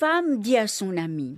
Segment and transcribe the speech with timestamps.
[0.00, 1.36] femme dit à son ami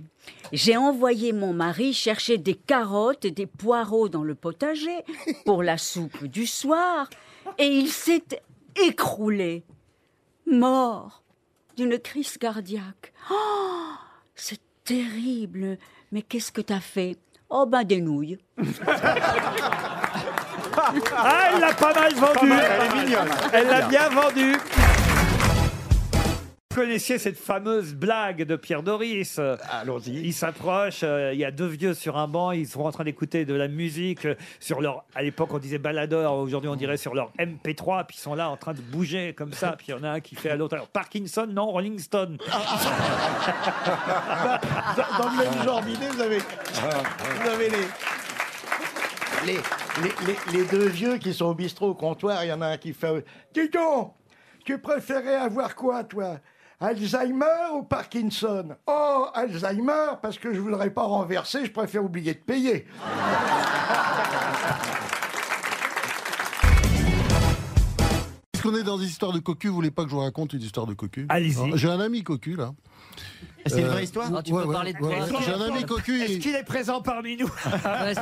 [0.53, 5.03] J'ai envoyé mon mari chercher des carottes et des poireaux dans le potager
[5.43, 7.09] pour la soupe du soir
[7.57, 8.41] et il s'est
[8.81, 9.65] écroulé,
[10.49, 11.23] mort
[11.75, 13.11] d'une crise cardiaque.
[13.29, 13.91] Oh,
[14.33, 15.77] c'est terrible.
[16.13, 17.17] Mais qu'est-ce que t'as fait?
[17.49, 18.37] Oh ben des nouilles.
[21.15, 22.51] Ah, elle l'a pas mal vendu.
[22.51, 23.29] Elle est mignonne.
[23.53, 24.55] Elle l'a bien vendu.
[26.73, 29.39] Vous connaissiez cette fameuse blague de Pierre Doris?
[29.69, 30.09] Allons-y.
[30.25, 33.03] Il s'approche, euh, il y a deux vieux sur un banc, ils sont en train
[33.03, 35.05] d'écouter de la musique euh, sur leur.
[35.13, 38.49] À l'époque, on disait baladeur, aujourd'hui on dirait sur leur MP3, puis ils sont là
[38.49, 40.55] en train de bouger comme ça, puis il y en a un qui fait à
[40.55, 40.73] l'autre.
[40.73, 42.37] Alors, Parkinson, non, Rolling Stone.
[44.97, 47.77] Dans, dans le même genre d'idée, vous avez, vous avez les,
[49.45, 49.53] les,
[50.01, 52.43] les, les- les deux vieux qui sont au bistrot au comptoir.
[52.43, 54.13] Il y en a un qui fait Dis donc,
[54.65, 56.37] tu préférais avoir quoi, toi?
[56.87, 58.75] Alzheimer ou Parkinson?
[58.87, 62.85] Oh, Alzheimer, parce que je voudrais pas renverser, je préfère oublier de payer.
[68.51, 70.61] Puisqu'on est dans des histoires de cocu, vous voulez pas que je vous raconte une
[70.61, 71.25] histoire de cocu?
[71.29, 71.71] Allez-y.
[71.77, 72.71] J'ai un ami cocu, là.
[73.65, 74.29] C'est une Euh, vraie histoire?
[74.35, 75.19] Ah, tu peux ouais, parler de ouais.
[75.45, 76.21] J'ai un ami cocu.
[76.21, 77.49] Est-ce il- qu'il est présent parmi nous?
[77.85, 78.13] Euh,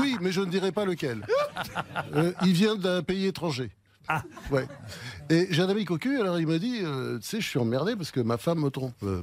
[0.00, 1.26] oui, mais je ne dirai pas lequel.
[2.14, 3.70] Euh, il vient d'un pays étranger.
[4.08, 4.22] Ah.
[4.50, 4.66] Ouais.
[5.30, 7.96] Et j'ai un ami cocu, alors il m'a dit, euh, tu sais, je suis emmerdé
[7.96, 9.22] parce que ma femme me trompe euh,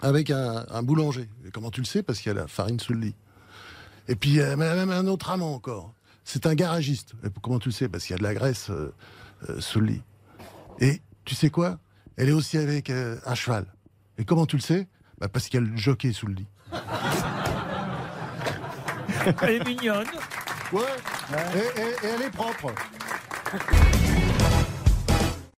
[0.00, 1.28] avec un, un boulanger.
[1.46, 2.02] Et comment tu le sais?
[2.02, 3.14] Parce qu'il y a la farine sous le lit.
[4.08, 5.92] Et puis, euh, même un autre amant encore.
[6.24, 7.12] C'est un garagiste.
[7.24, 7.88] Et comment tu le sais?
[7.88, 8.92] Parce qu'il y a de la graisse euh,
[9.60, 10.02] sous le lit.
[10.80, 11.78] Et tu sais quoi?
[12.16, 13.66] Elle est aussi avec un cheval.
[14.18, 14.88] Et comment tu le sais?
[15.18, 16.46] Bah, Parce qu'il y a le jockey sous le lit.
[19.42, 20.06] Elle est mignonne.
[20.72, 20.82] Ouais.
[21.54, 22.72] Et, et- et elle est propre.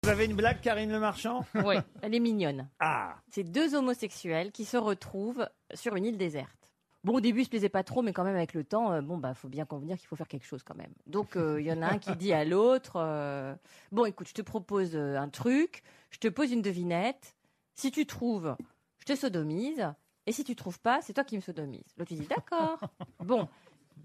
[0.03, 2.69] Vous avez une blague, Karine Le Marchand Oui, elle est mignonne.
[2.79, 6.71] Ah C'est deux homosexuels qui se retrouvent sur une île déserte.
[7.03, 9.01] Bon, au début, ils se plaisaient pas trop, mais quand même, avec le temps, euh,
[9.01, 10.93] bon, bah, faut bien convenir qu'il faut faire quelque chose quand même.
[11.07, 13.55] Donc, euh, il y en a un qui dit à l'autre euh,
[13.91, 15.81] Bon, écoute, je te propose euh, un truc,
[16.11, 17.35] je te pose une devinette.
[17.73, 18.55] Si tu trouves,
[18.99, 19.91] je te sodomise.
[20.27, 21.83] Et si tu trouves pas, c'est toi qui me sodomise.
[21.97, 22.79] L'autre, il dit D'accord.
[23.19, 23.49] Bon,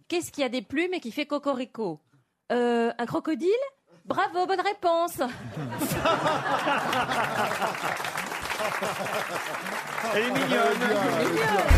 [0.09, 2.01] qu'est-ce qu'il y a des plumes et qui fait cocorico?
[2.49, 3.51] Un crocodile?
[4.07, 5.19] Bravo, bonne réponse.
[10.15, 11.76] Elle est mignonne.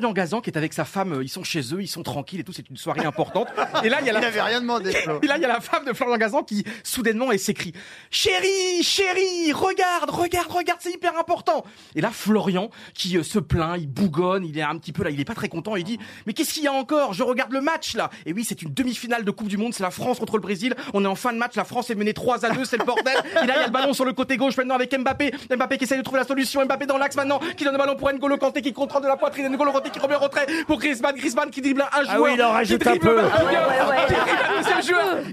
[0.00, 2.40] Florian Gazan qui est avec sa femme, euh, ils sont chez eux, ils sont tranquilles
[2.40, 3.48] et tout, c'est une soirée importante.
[3.84, 4.90] Et là, il y a Il la, n'avait rien demandé,
[5.22, 7.72] et là, il y a la femme de Florian Gazan qui, soudainement, elle s'écrie
[8.10, 11.64] Chérie, chérie, regarde, regarde, regarde, c'est hyper important.
[11.94, 15.10] Et là, Florian, qui euh, se plaint, il bougonne, il est un petit peu là,
[15.10, 17.12] il est pas très content, il dit Mais qu'est-ce qu'il y a encore?
[17.12, 18.10] Je regarde le match là.
[18.26, 20.74] Et oui, c'est une demi-finale de Coupe du Monde, c'est la France contre le Brésil.
[20.94, 22.84] On est en fin de match, la France est menée 3 à 2, c'est le
[22.84, 23.16] bordel.
[23.42, 25.32] Et là, il y a le ballon sur le côté gauche maintenant avec Mbappé.
[25.54, 27.96] Mbappé qui essaie de trouver la solution, Mbappé dans l'axe maintenant, qui donne le ballon
[27.96, 30.78] pour N'Golo Kanté qui contrôle de la poitrine, N'Golo Kanté qui remet au retrait pour
[30.78, 32.14] Griezmann, Griezmann qui dribble un joueur.
[32.14, 33.20] Ah oui, il en rajoute un peu.
[33.22, 34.06] Ah.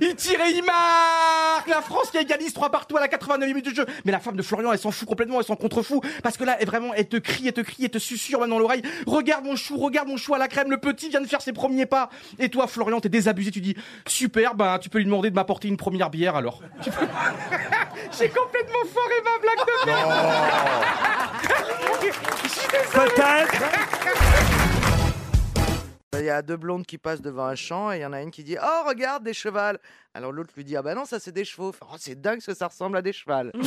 [0.01, 3.65] Il tire et il marque La France qui égalise 3 partout à la 89e minute
[3.65, 3.85] du jeu.
[4.05, 6.01] Mais la femme de Florian, elle s'en fout complètement, elle s'en contrefou.
[6.23, 8.59] Parce que là, elle, vraiment, elle te crie, elle te crie, elle te susurre maintenant
[8.59, 8.81] l'oreille.
[9.05, 11.53] Regarde mon chou, regarde mon chou à la crème, le petit vient de faire ses
[11.53, 12.09] premiers pas.
[12.39, 13.75] Et toi, Florian, t'es désabusé, tu dis,
[14.07, 16.61] super, ben, tu peux lui demander de m'apporter une première bière alors.
[18.17, 20.13] J'ai complètement foiré ma blague de merde.
[22.43, 23.11] Je suis désolé.
[26.41, 28.57] Deux blondes qui passent devant un champ et il y en a une qui dit
[28.61, 29.79] Oh, regarde, des chevals
[30.13, 31.73] Alors l'autre lui dit Ah bah non, ça c'est des chevaux.
[31.81, 33.51] Oh, c'est dingue que ça ressemble à des chevals.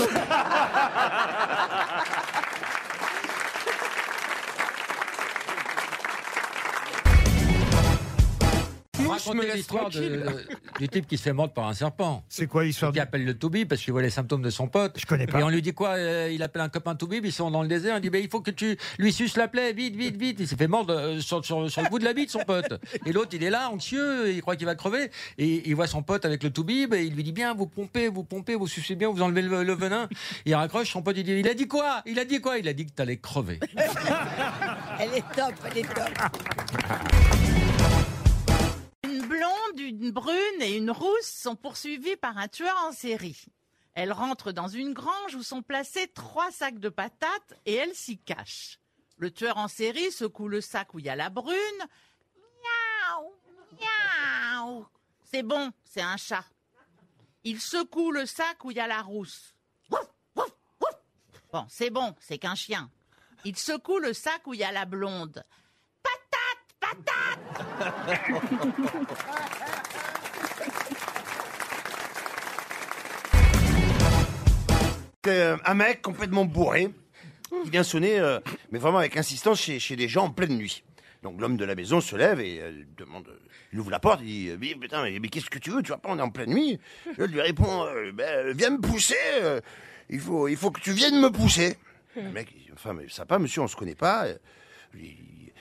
[9.38, 10.24] Racontez l'histoire de-
[10.78, 12.24] du type qui se fait mordre par un serpent.
[12.28, 14.96] C'est quoi l'histoire Qui appelle le toubib parce qu'il voit les symptômes de son pote.
[14.98, 15.40] Je connais pas.
[15.40, 17.68] Et on lui dit quoi euh, Il appelle un copain toubib, ils sont dans le
[17.68, 17.96] désert.
[17.96, 20.36] Il dit ben, il faut que tu lui suces la plaie, vite, vite, vite.
[20.40, 22.80] Il s'est fait mordre euh, sur, sur- sur le bout de la bite, son pote.
[23.06, 25.10] Et l'autre, il est là, anxieux, il croit qu'il va crever.
[25.38, 28.08] Et il voit son pote avec le toubib et il lui dit bien, vous pompez,
[28.08, 30.08] vous pompez, vous sucez bien, vous enlevez le, le venin.
[30.46, 32.58] Il raccroche, son pote, il dit Il a dit quoi Il a dit quoi?
[32.58, 33.58] Il a dit que t'allais crever.
[34.98, 36.10] Elle est top, elle est top.
[39.30, 43.44] Blonde, une brune et une rousse sont poursuivies par un tueur en série.
[43.94, 48.18] Elles rentrent dans une grange où sont placés trois sacs de patates et elles s'y
[48.18, 48.80] cachent.
[49.18, 51.54] Le tueur en série secoue le sac où il y a la brune.
[53.14, 53.32] Miaou,
[53.78, 54.86] miaou.
[55.22, 56.44] C'est bon, c'est un chat.
[57.44, 59.54] Il secoue le sac où il y a la rousse.
[59.88, 62.90] Bon, c'est bon, c'est qu'un chien.
[63.44, 65.44] Il secoue le sac où il y a la blonde.
[75.26, 76.88] Euh, un mec complètement bourré
[77.64, 78.38] il vient sonner, euh,
[78.70, 80.82] mais vraiment avec insistance chez, des gens en pleine nuit.
[81.22, 83.28] Donc l'homme de la maison se lève et euh, demande,
[83.72, 85.98] il ouvre la porte, il dit, mais, putain, mais, qu'est-ce que tu veux Tu vois
[85.98, 86.78] pas, on est en pleine nuit.
[87.18, 89.14] Je lui réponds, Ben, viens me pousser.
[90.08, 91.76] il faut, il faut que tu viennes me pousser.
[92.16, 94.26] Le mec, enfin, mais ça pas, monsieur, on se connaît pas.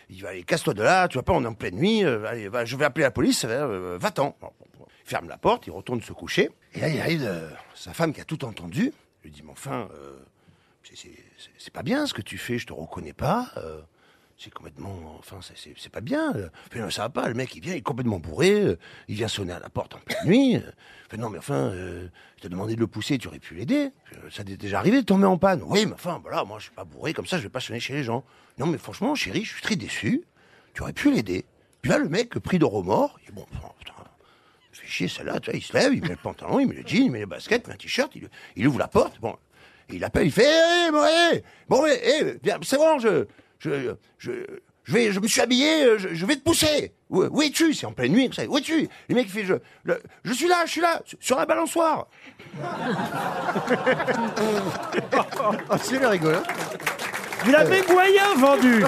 [0.09, 1.07] Il va aller, casse-toi de là.
[1.07, 2.03] Tu vois pas, on est en pleine nuit.
[2.03, 3.45] euh, allez, je vais appeler la police.
[3.45, 4.35] euh, va-t'en.
[4.41, 4.85] Bon, bon.
[5.05, 6.49] Il ferme la porte, il retourne se coucher.
[6.73, 8.93] Et là, il arrive euh, sa femme qui a tout entendu.
[9.23, 10.17] lui dit, mais enfin, euh,
[11.57, 13.51] c'est pas bien ce que tu fais, je te reconnais pas.
[14.39, 15.17] C'est complètement.
[15.19, 16.33] Enfin, c'est- pas bien.
[16.71, 18.77] Fait, non, ça va pas, le mec, il vient, il est complètement bourré.
[19.07, 20.61] il vient sonner à la porte en pleine nuit.
[21.09, 22.07] Fait, non, mais enfin, euh,
[22.37, 23.89] je t'ai demandé de le pousser, tu aurais pu l'aider.
[24.31, 25.61] Ça t'est déjà arrivé de tomber en panne.
[25.65, 27.79] Oui, mais enfin, voilà, moi, je suis pas bourré, comme ça, je vais pas sonner
[27.79, 28.23] chez les gens.
[28.57, 30.23] Non, mais franchement, chérie, je suis très déçu.
[30.73, 31.45] Tu aurais pu l'aider.
[31.81, 33.45] Puis là, le mec, pris de remords, il dit, bon,
[33.79, 33.93] putain,
[34.71, 36.83] fait chier celle-là, tu vois, il se lève, il met le pantalon, il met le
[36.85, 38.11] jean, il met les baskets, il met un t-shirt,
[38.55, 39.35] il, ouvre la porte, bon,
[39.89, 43.25] il appelle, il fait, hé, bon, hé, bon, mais, hé, viens, c'est bon, je,
[43.59, 44.31] je, je,
[44.83, 46.93] je vais, je me suis habillé, euh, je, je vais te pousser.
[47.09, 47.73] Où, où es-tu?
[47.73, 48.43] C'est en pleine nuit, ça.
[48.47, 48.87] Où es-tu?
[49.09, 49.53] Le mec, il fait, je,
[49.83, 52.07] le- je suis là, je suis là, sur- la balançoire.
[55.71, 56.37] Ah, c'est rigolo.
[57.43, 58.83] Vous l'avez moyen vendu.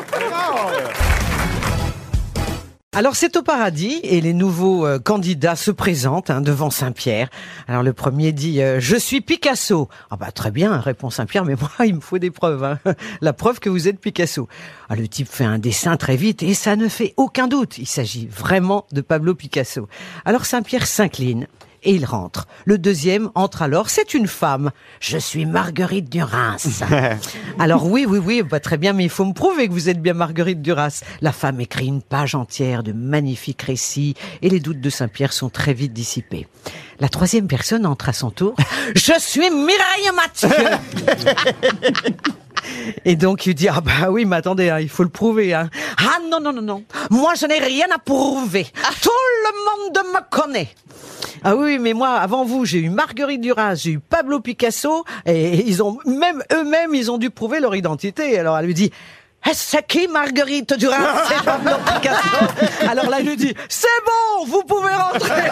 [2.94, 7.30] Alors c'est au paradis et les nouveaux euh, candidats se présentent hein, devant Saint-Pierre.
[7.70, 9.88] Alors le premier dit euh, je suis Picasso.
[10.10, 12.66] Ah bah très bien répond Saint-Pierre mais moi il me faut des preuves.
[12.66, 12.80] hein.
[13.22, 14.50] La preuve que vous êtes Picasso.
[14.90, 17.78] Ah, le type fait un dessin très vite et ça ne fait aucun doute.
[17.78, 19.88] Il s'agit vraiment de Pablo Picasso.
[20.26, 21.48] Alors Saint-Pierre s'incline.
[21.84, 22.48] Et il rentre.
[22.66, 23.90] Le deuxième entre alors.
[23.90, 24.72] C'est une femme.
[25.00, 26.84] Je suis Marguerite Duras.
[27.60, 30.02] Alors oui, oui, oui, bah, très bien, mais il faut me prouver que vous êtes
[30.02, 31.02] bien Marguerite Duras.
[31.22, 34.14] La femme écrit une page entière de magnifiques récits
[34.44, 36.48] et les doutes de Saint-Pierre sont très vite dissipés.
[37.00, 38.56] La troisième personne entre à son tour.
[38.96, 40.50] Je suis Mireille Mathieu.
[43.06, 45.70] Et donc il dit ah bah oui mais attendez hein, il faut le prouver hein.
[45.98, 48.68] Ah non non non non moi je n'ai rien à prouver
[49.02, 50.70] tout le monde me connaît
[51.44, 55.68] ah oui mais moi avant vous j'ai eu Marguerite Duras j'ai eu Pablo Picasso et
[55.68, 58.92] ils ont même eux-mêmes ils ont dû prouver leur identité alors elle lui dit
[59.48, 61.24] Eh, c'est qui Marguerite Duras?
[61.28, 62.46] C'est Pablo Picasso.
[62.88, 65.50] Alors là, il lui dit, c'est bon, vous pouvez rentrer.